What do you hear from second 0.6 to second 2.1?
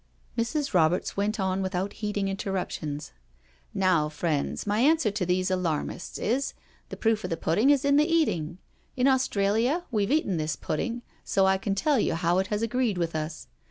Roberts went on without